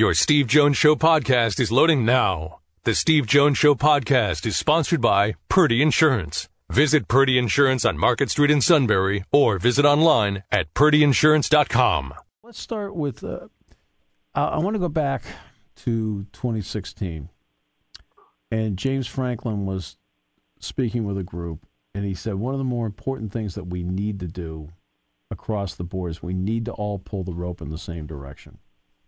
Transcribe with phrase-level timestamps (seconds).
[0.00, 2.60] Your Steve Jones Show podcast is loading now.
[2.84, 6.48] The Steve Jones Show podcast is sponsored by Purdy Insurance.
[6.70, 12.14] Visit Purdy Insurance on Market Street in Sunbury or visit online at purdyinsurance.com.
[12.42, 13.22] Let's start with.
[13.22, 13.48] Uh,
[14.34, 15.22] I, I want to go back
[15.84, 17.28] to 2016,
[18.50, 19.98] and James Franklin was
[20.60, 23.82] speaking with a group, and he said one of the more important things that we
[23.82, 24.70] need to do
[25.30, 28.60] across the board is we need to all pull the rope in the same direction.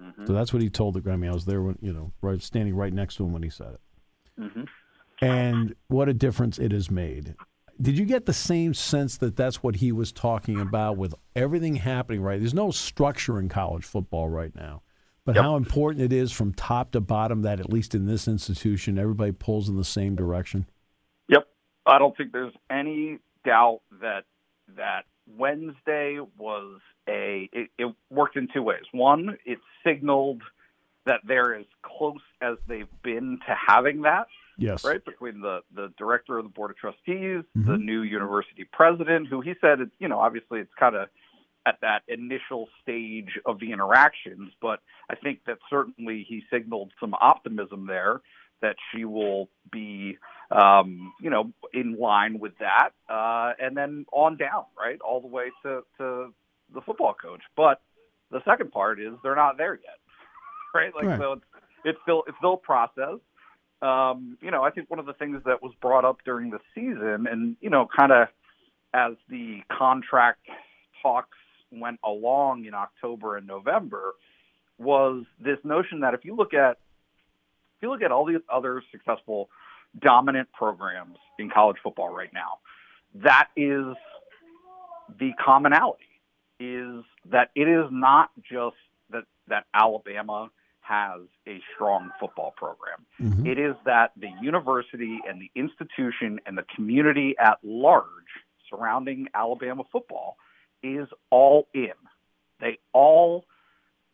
[0.00, 0.26] Mm-hmm.
[0.26, 1.28] So that's what he told the Grammy.
[1.28, 3.74] I was there when you know, right standing right next to him when he said
[3.74, 3.80] it.
[4.40, 4.64] Mm-hmm.
[5.22, 7.34] And what a difference it has made.
[7.80, 11.76] Did you get the same sense that that's what he was talking about with everything
[11.76, 12.38] happening right?
[12.38, 14.82] There's no structure in college football right now.
[15.26, 18.96] But how important it is from top to bottom that at least in this institution
[18.96, 20.66] everybody pulls in the same direction.
[21.28, 21.48] Yep.
[21.84, 24.24] I don't think there's any doubt that
[24.76, 28.84] that Wednesday was a it, it worked in two ways.
[28.92, 30.42] One, it signaled
[31.06, 34.26] that they're as close as they've been to having that,
[34.58, 34.84] Yes.
[34.84, 35.04] right?
[35.04, 37.84] Between the the director of the board of trustees, the mm-hmm.
[37.84, 41.08] new university president, who he said, it's, you know, obviously it's kind of
[41.66, 47.12] at that initial stage of the interactions, but I think that certainly he signaled some
[47.20, 48.20] optimism there
[48.62, 50.18] that she will be,
[50.50, 55.26] um, you know, in line with that, uh, and then on down, right, all the
[55.26, 56.32] way to, to
[56.74, 57.42] the football coach.
[57.56, 57.80] But
[58.30, 59.98] the second part is they're not there yet,
[60.74, 60.94] right?
[60.94, 61.20] Like Right.
[61.20, 61.44] so, it's,
[61.84, 63.20] it's still it's still a process.
[63.82, 66.58] Um, you know, I think one of the things that was brought up during the
[66.74, 68.28] season, and you know, kind of
[68.94, 70.40] as the contract
[71.02, 71.36] talks
[71.70, 74.14] went along in October and November,
[74.78, 76.78] was this notion that if you look at
[77.76, 79.48] if you look at all the other successful
[80.00, 82.58] dominant programs in college football right now,
[83.14, 83.94] that is
[85.18, 86.04] the commonality
[86.58, 88.76] is that it is not just
[89.10, 93.04] that that Alabama has a strong football program.
[93.20, 93.46] Mm-hmm.
[93.46, 98.04] It is that the university and the institution and the community at large
[98.70, 100.36] surrounding Alabama football
[100.82, 101.92] is all in.
[102.60, 103.44] They all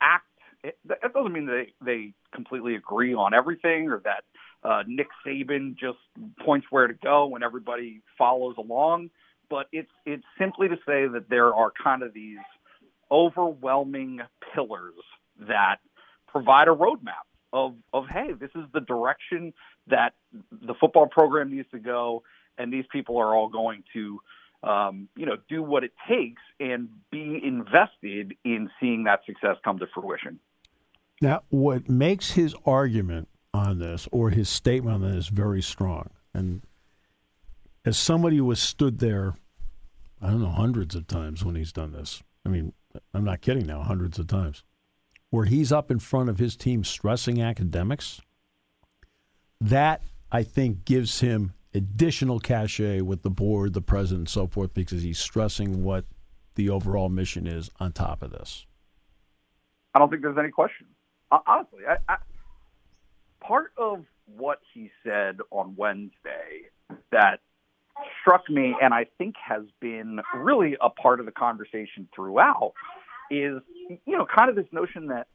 [0.00, 0.24] act.
[0.62, 4.24] It, that doesn't mean they they completely agree on everything or that
[4.62, 5.98] uh, Nick Saban just
[6.44, 9.10] points where to go and everybody follows along.
[9.50, 12.38] But it's it's simply to say that there are kind of these
[13.10, 14.20] overwhelming
[14.54, 14.94] pillars
[15.40, 15.76] that
[16.26, 19.54] provide a roadmap of of hey, this is the direction
[19.86, 20.14] that
[20.52, 22.22] the football program needs to go,
[22.58, 24.20] and these people are all going to
[24.62, 29.78] um, you know do what it takes and be invested in seeing that success come
[29.78, 30.38] to fruition.
[31.20, 36.62] Now, what makes his argument on this or his statement on this very strong, and
[37.84, 39.34] as somebody who has stood there,
[40.20, 42.22] I don't know, hundreds of times when he's done this.
[42.44, 42.72] I mean,
[43.12, 44.62] I'm not kidding now, hundreds of times,
[45.30, 48.20] where he's up in front of his team stressing academics.
[49.60, 54.72] That I think gives him additional cachet with the board, the president, and so forth,
[54.72, 56.04] because he's stressing what
[56.54, 58.66] the overall mission is on top of this.
[59.94, 60.86] I don't think there's any question.
[61.30, 62.16] Uh, honestly, I, I,
[63.40, 64.04] part of
[64.36, 66.68] what he said on Wednesday
[67.12, 67.40] that
[68.20, 72.72] struck me and I think has been really a part of the conversation throughout
[73.30, 75.26] is, you know, kind of this notion that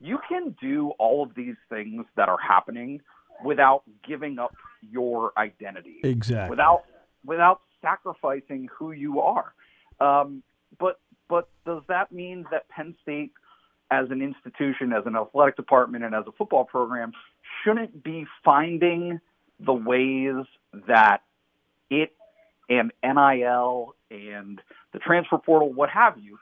[0.00, 3.00] you can do all of these things that are happening
[3.44, 6.50] without giving up your identity Exactly.
[6.50, 6.84] without
[7.24, 9.54] without sacrificing who you are.
[10.00, 10.42] Um,
[10.78, 13.32] but but does that mean that Penn State,
[13.92, 17.12] as an institution, as an athletic department, and as a football program,
[17.62, 19.20] shouldn't be finding
[19.60, 20.46] the ways
[20.88, 21.22] that
[21.90, 22.14] it
[22.70, 26.38] and NIL and the transfer portal, what have you,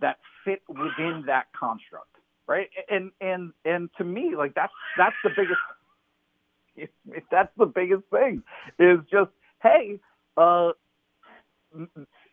[0.00, 2.16] that fit within that construct,
[2.46, 2.70] right?
[2.88, 5.60] And and and to me, like that's that's the biggest
[6.74, 8.42] if, if that's the biggest thing
[8.78, 9.30] is just
[9.62, 9.98] hey
[10.36, 10.70] uh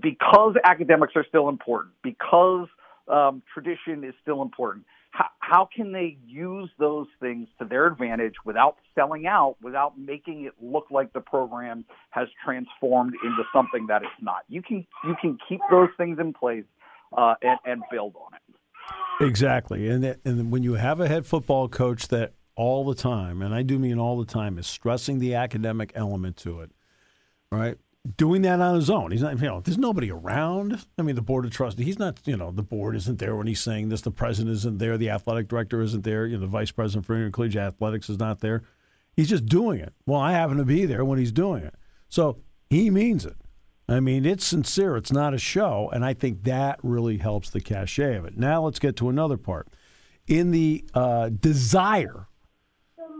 [0.00, 2.68] because academics are still important because
[3.08, 4.84] um, tradition is still important.
[5.10, 10.44] How, how can they use those things to their advantage without selling out without making
[10.44, 14.44] it look like the program has transformed into something that it's not?
[14.48, 16.64] You can you can keep those things in place
[17.16, 19.24] uh, and, and build on it.
[19.26, 23.54] Exactly, and and when you have a head football coach that all the time, and
[23.54, 26.70] I do mean all the time, is stressing the academic element to it,
[27.50, 27.78] right?
[28.16, 29.10] Doing that on his own.
[29.10, 30.84] He's not, you know, there's nobody around.
[30.98, 31.84] I mean, the board of trustees.
[31.84, 34.00] He's not, you know, the board isn't there when he's saying this.
[34.00, 34.96] The president isn't there.
[34.96, 36.26] The athletic director isn't there.
[36.26, 38.62] You know, the vice president for intercollegiate athletics is not there.
[39.14, 39.92] He's just doing it.
[40.06, 41.74] Well, I happen to be there when he's doing it,
[42.08, 42.38] so
[42.70, 43.36] he means it.
[43.88, 44.96] I mean, it's sincere.
[44.96, 48.38] It's not a show, and I think that really helps the cachet of it.
[48.38, 49.66] Now let's get to another part.
[50.28, 52.26] in the uh, desire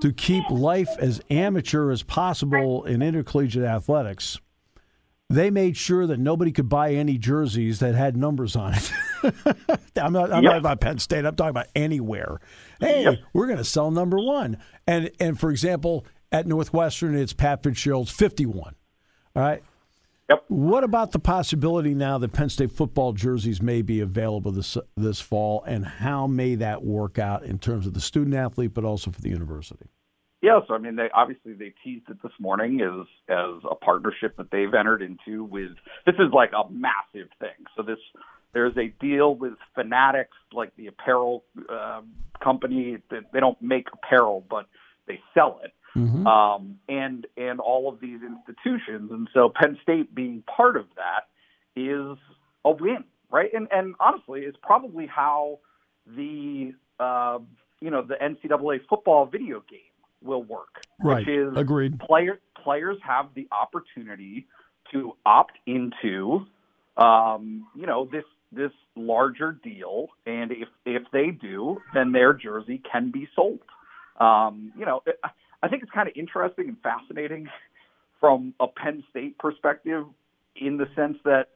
[0.02, 4.38] to keep life as amateur as possible in intercollegiate athletics,
[5.30, 8.92] they made sure that nobody could buy any jerseys that had numbers on it.
[9.96, 10.50] I'm not, I'm Yep.
[10.52, 11.24] not about Penn State.
[11.26, 12.40] I'm talking about anywhere.
[12.80, 13.18] Hey, Yep.
[13.34, 14.56] we're going to sell number one.
[14.86, 18.74] And and for example, at Northwestern, it's Pat Fitzgerald's 51.
[19.36, 19.62] All right.
[20.30, 20.44] Yep.
[20.48, 25.20] What about the possibility now that Penn State football jerseys may be available this this
[25.20, 29.10] fall, and how may that work out in terms of the student athlete, but also
[29.10, 29.86] for the university?
[30.40, 34.50] Yes, I mean they obviously they teased it this morning as as a partnership that
[34.50, 35.72] they've entered into with
[36.06, 37.66] this is like a massive thing.
[37.76, 37.98] So this
[38.52, 42.12] there's a deal with Fanatics, like the apparel um
[42.42, 42.98] company.
[43.10, 44.66] That they don't make apparel, but
[45.06, 45.72] they sell it.
[46.26, 51.26] Um, and and all of these institutions, and so Penn State being part of that
[51.74, 52.16] is
[52.64, 53.50] a win, right?
[53.52, 55.58] And and honestly, it's probably how
[56.06, 57.38] the uh,
[57.80, 59.80] you know the NCAA football video game
[60.22, 61.26] will work, Right.
[61.26, 61.98] which is Agreed.
[62.00, 64.46] player players have the opportunity
[64.92, 66.46] to opt into
[66.96, 72.80] um, you know this this larger deal, and if if they do, then their jersey
[72.90, 73.60] can be sold.
[74.18, 75.02] Um, you know,
[75.62, 77.48] I think it's kind of interesting and fascinating
[78.20, 80.04] from a Penn State perspective,
[80.56, 81.50] in the sense that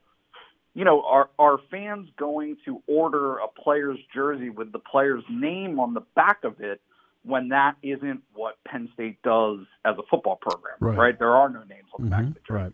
[0.75, 5.79] you know, are are fans going to order a player's jersey with the player's name
[5.81, 6.81] on the back of it
[7.25, 11.19] when that isn't what Penn State does as a football program, Right.
[11.19, 12.63] There are no names on the back of the jersey.
[12.65, 12.73] Right.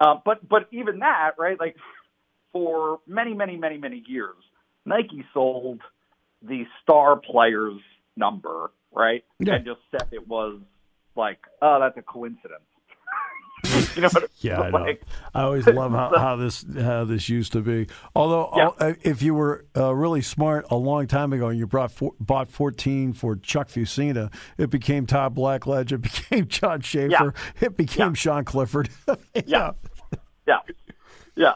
[0.00, 1.58] Uh, but but even that, right?
[1.58, 1.76] Like
[2.52, 4.36] for many many many many years,
[4.84, 5.80] Nike sold
[6.42, 7.80] the star player's
[8.16, 9.24] number, right?
[9.38, 9.54] Yeah.
[9.54, 10.60] And just said it was
[11.16, 12.62] like, oh, that's a coincidence.
[14.00, 14.30] You know what?
[14.40, 14.78] Yeah, I know.
[14.78, 15.02] like,
[15.34, 17.86] I always love how, how this how this used to be.
[18.14, 18.68] Although, Yeah.
[18.78, 22.14] uh, if you were uh, really smart a long time ago and you brought four,
[22.18, 28.08] bought 14 for Chuck Fusina, it became Todd Blackledge, it became John Shaffer, it became
[28.08, 28.14] Yeah.
[28.14, 28.88] Sean Clifford.
[29.46, 29.72] Yeah.
[30.46, 30.58] yeah,
[31.36, 31.54] yeah.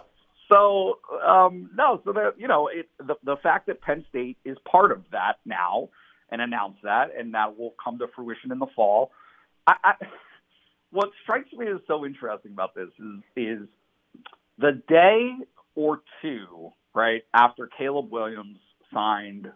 [0.50, 4.56] So um, no, so that you know, it, the the fact that Penn State is
[4.70, 5.88] part of that now
[6.30, 9.10] and announced that, and that will come to fruition in the fall.
[9.66, 9.94] I, I,
[10.94, 13.68] what strikes me as so interesting about this is is
[14.58, 15.32] the day
[15.74, 18.58] or two right after Caleb Williams
[18.92, 19.50] signed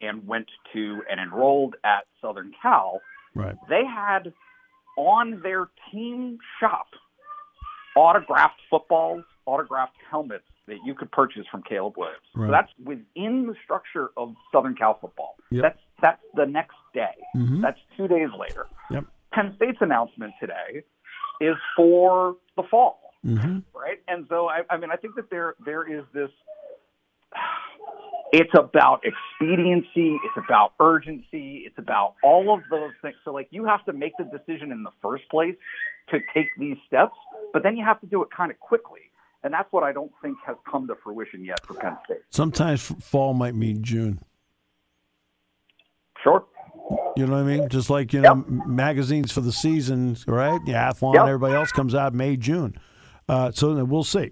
[0.00, 3.00] and went to and enrolled at Southern Cal
[3.34, 3.56] Right.
[3.68, 4.32] they had
[4.96, 6.86] on their team shop
[7.96, 12.22] autographed footballs, autographed helmets that you could purchase from Caleb Williams.
[12.34, 12.46] Right.
[12.48, 15.34] So that's within the structure of Southern Cal football.
[15.50, 15.62] Yep.
[15.62, 17.16] That's that's the next day.
[17.34, 17.62] Mhm.
[17.62, 18.66] That's two days later.
[18.90, 19.04] Yep.
[19.32, 20.84] Penn State's announcement today
[21.40, 23.98] is for the fall hmm right?
[24.08, 26.30] And so, I, I mean, I think that there there is this.
[28.32, 30.16] It's about expediency.
[30.24, 31.64] It's about urgency.
[31.66, 33.14] It's about all of those things.
[33.24, 35.54] So, like, you have to make the decision in the first place
[36.08, 37.14] to take these steps,
[37.52, 39.00] but then you have to do it kind of quickly.
[39.44, 42.22] And that's what I don't think has come to fruition yet for Penn State.
[42.30, 44.20] Sometimes fall might mean June.
[46.22, 46.44] Sure.
[47.16, 47.68] You know what I mean?
[47.68, 48.66] Just like you know, Yep.
[48.66, 50.60] magazines for the season, right?
[50.66, 51.26] Yeah, Athlon, Yep.
[51.26, 52.74] everybody else comes out May, June.
[53.28, 54.30] Uh, so we'll see.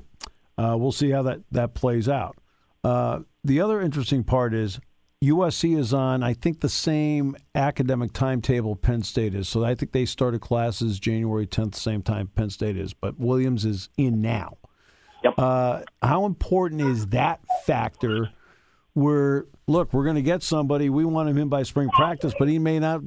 [0.58, 2.36] Uh, we'll see how that that plays out.
[2.82, 4.80] Uh, the other interesting part is
[5.22, 9.48] USC is on, I think, the same academic timetable Penn State is.
[9.48, 12.94] So I think they started classes January 10th, same time Penn State is.
[12.94, 14.56] But Williams is in now.
[15.22, 15.34] Yep.
[15.36, 18.30] Uh, how important is that factor?
[18.94, 20.90] Where look, we're going to get somebody.
[20.90, 23.02] We want him in by spring practice, but he may not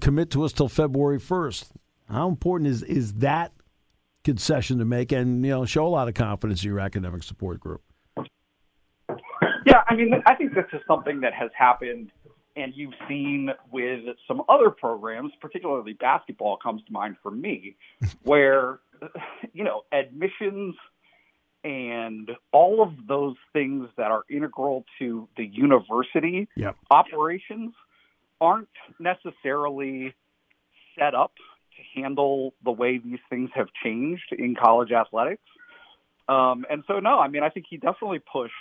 [0.00, 1.72] commit to us till February first.
[2.08, 3.52] How important is is that
[4.24, 7.60] concession to make, and you know, show a lot of confidence in your academic support
[7.60, 7.82] group?
[9.66, 12.10] Yeah, I mean, I think this is something that has happened,
[12.56, 17.76] and you've seen with some other programs, particularly basketball comes to mind for me,
[18.22, 18.80] where,
[19.52, 20.74] you know, admissions
[21.68, 26.76] and all of those things that are integral to the university Yep.
[26.90, 27.74] operations
[28.40, 30.14] aren't necessarily
[30.98, 31.32] set up
[31.76, 35.42] to handle the way these things have changed in college athletics.
[36.26, 38.54] Um, and so, no, I mean, I think he definitely pushed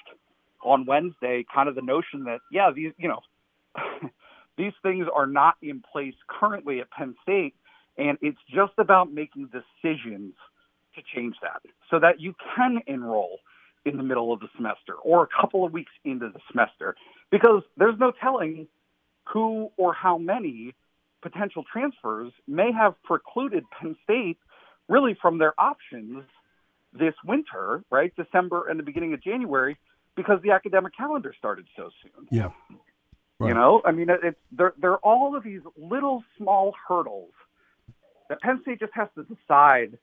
[0.61, 3.21] on Wednesday kind of the notion that, yeah, these, you know,
[4.57, 7.55] these things are not in place currently at Penn State,
[7.97, 10.33] and it's just about making decisions
[10.97, 13.39] to change that so that you can enroll
[13.85, 16.95] in the middle of the semester or a couple of weeks into the semester
[17.31, 18.67] because there's no telling
[19.23, 20.73] who or how many
[21.21, 24.37] potential transfers may have precluded Penn State
[24.87, 26.23] really from their options
[26.93, 28.13] this winter, right?
[28.15, 29.77] December and the beginning of January
[30.15, 32.27] because the academic calendar started so soon.
[32.31, 32.49] Yeah.
[33.39, 33.49] Right.
[33.49, 34.73] You know, I mean, it's there.
[34.81, 37.33] There are all of these little small hurdles
[38.29, 39.99] that Penn State just has to decide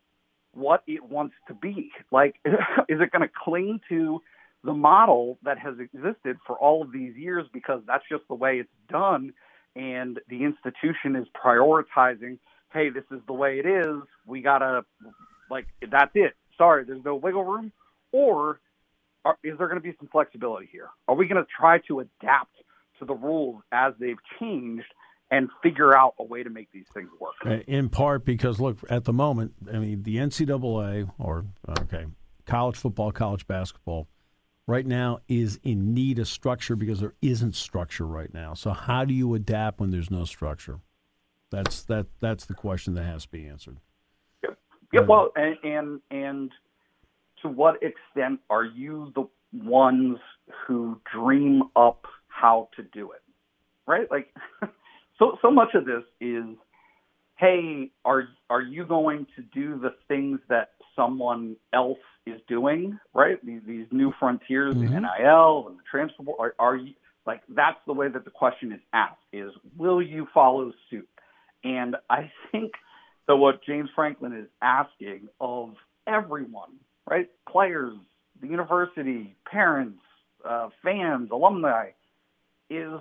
[0.54, 1.90] what it wants to be.
[2.10, 4.20] Like, is it going to cling to
[4.62, 8.58] the model that has existed for all of these years because that's just the way
[8.58, 9.32] it's done,
[9.76, 12.38] and the institution is prioritizing,
[12.72, 14.02] hey, this is the way it is.
[14.26, 14.84] We gotta,
[15.50, 16.32] like, that's it.
[16.56, 17.72] Sorry, there's no wiggle room.
[18.12, 18.60] Or
[19.24, 20.88] are, is there going to be some flexibility here?
[21.08, 22.54] Are we going to try to adapt
[22.98, 24.86] to the rules as they've changed
[25.34, 27.34] and figure out a way to make these things work.
[27.44, 31.44] Uh, in part because, look, at the moment, I mean, the NCAA or,
[31.80, 32.06] okay,
[32.46, 34.06] college football, college basketball,
[34.68, 38.54] right now is in need of structure because there isn't structure right now.
[38.54, 40.78] So, how do you adapt when there's no structure?
[41.50, 42.06] That's that.
[42.20, 43.78] That's the question that has to be answered.
[44.42, 44.50] Yeah.
[44.92, 46.52] yeah well, and, and and
[47.42, 50.18] to what extent are you the ones
[50.66, 53.22] who dream up how to do it?
[53.86, 54.08] Right?
[54.10, 54.34] Like
[55.18, 56.56] so so much of this is
[57.36, 63.44] hey, are are you going to do the things that someone else is doing, right?
[63.44, 64.94] These these new frontiers, mm-hmm.
[64.94, 66.94] the NIL and the transfer are, are you
[67.26, 71.08] like that's the way that the question is asked is will you follow suit?
[71.62, 72.72] And I think
[73.26, 75.74] that what James Franklin is asking of
[76.06, 76.72] everyone,
[77.08, 77.28] right?
[77.48, 77.96] Players,
[78.40, 80.00] the university, parents,
[80.44, 81.90] uh, fans, alumni,
[82.68, 83.00] is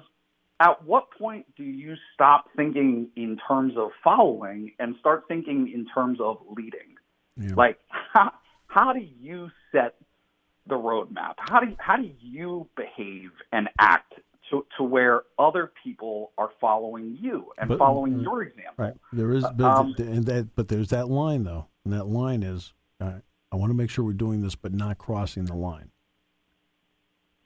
[0.64, 5.86] at what point do you stop thinking in terms of following and start thinking in
[5.94, 6.96] terms of leading?
[7.36, 7.54] Yeah.
[7.56, 8.32] Like, how,
[8.68, 9.96] how do you set
[10.68, 11.34] the roadmap?
[11.38, 14.14] How do you, how do you behave and act
[14.52, 18.74] to, to where other people are following you and but, following mm, your example?
[18.78, 18.94] Right.
[19.12, 22.72] There is, but, um, and that, but there's that line though, and that line is,
[23.02, 23.20] uh,
[23.52, 25.92] I want to make sure we're doing this, but not crossing the line.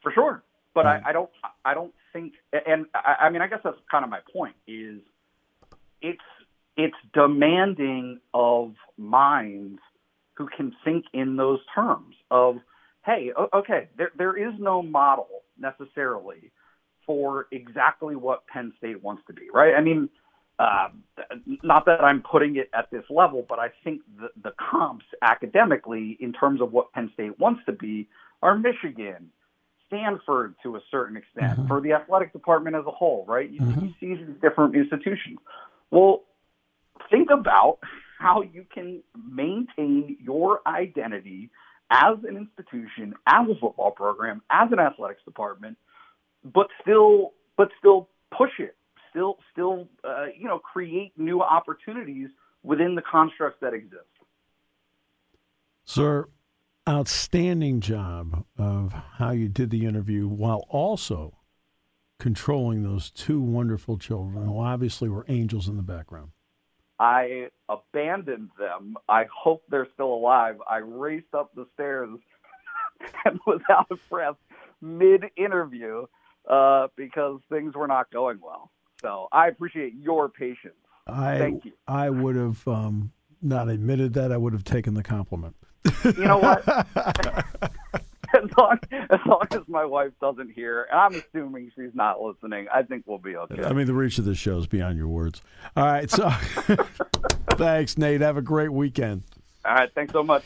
[0.03, 0.43] For sure,
[0.77, 1.01] but right.
[1.03, 1.29] I, I don't.
[1.65, 4.53] I don't think, and I, I mean, I guess that's kind of my point.
[4.67, 4.99] Is
[6.03, 6.21] it's
[6.77, 9.79] it's demanding of minds
[10.35, 12.57] who can think in those terms of,
[13.03, 16.51] hey, okay, there there is no model necessarily
[17.07, 19.73] for exactly what Penn State wants to be, right?
[19.73, 20.09] I mean,
[20.59, 20.89] uh,
[21.63, 26.17] not that I'm putting it at this level, but I think the, the comps academically
[26.19, 28.07] in terms of what Penn State wants to be
[28.43, 29.31] are Michigan,
[29.87, 31.67] Stanford to a certain extent, mm-hmm.
[31.67, 33.49] for the athletic department as a whole, right?
[33.49, 33.85] You, mm-hmm.
[33.85, 35.39] you see these different institutions.
[35.91, 36.23] Well,
[37.09, 37.79] think about
[38.19, 41.49] how you can maintain your identity
[41.89, 45.77] as an institution, as a football program, as an athletics department,
[46.43, 48.75] but still, but still push it,
[49.09, 52.29] still, still, uh, you know, create new opportunities
[52.63, 54.03] within the constructs that exist.
[55.85, 56.27] Sir,
[56.87, 61.37] outstanding job of how you did the interview while also
[62.19, 66.31] controlling those two wonderful children who obviously were angels in the background.
[66.99, 68.95] I abandoned them.
[69.07, 70.55] I hope they're still alive.
[70.67, 72.17] I raced up the stairs
[73.25, 74.35] and was out of breath
[74.81, 76.05] mid interview
[76.49, 78.71] uh, because things were not going well.
[79.01, 80.73] So I appreciate your patience.
[81.05, 81.73] I, Thank you.
[81.87, 84.31] I would have um, not admitted that.
[84.31, 85.55] I would have taken the compliment.
[86.03, 86.67] You know what?
[88.33, 92.67] as long as long as my wife doesn't hear, and I'm assuming she's not listening,
[92.73, 93.63] I think we'll be okay.
[93.63, 95.41] I mean, the reach of the show is beyond your words.
[95.75, 96.29] All right, so
[97.51, 98.21] thanks, Nate.
[98.21, 99.23] Have a great weekend.
[99.65, 100.43] All right, thanks so much.